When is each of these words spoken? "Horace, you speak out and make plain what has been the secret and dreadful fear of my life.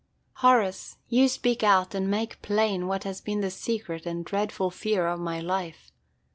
"Horace, 0.37 0.97
you 1.09 1.27
speak 1.27 1.61
out 1.61 1.93
and 1.93 2.09
make 2.09 2.41
plain 2.41 2.87
what 2.87 3.03
has 3.03 3.21
been 3.21 3.41
the 3.41 3.51
secret 3.51 4.07
and 4.07 4.25
dreadful 4.25 4.71
fear 4.71 5.05
of 5.05 5.19
my 5.19 5.39
life. 5.39 5.91